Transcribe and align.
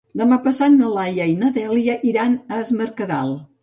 Demà 0.19 0.37
passat 0.47 0.73
na 0.77 0.89
Laia 0.95 1.29
i 1.33 1.37
na 1.43 1.53
Dèlia 1.61 2.01
iran 2.15 2.37
a 2.43 2.63
Es 2.67 2.77
Mercadal. 2.83 3.43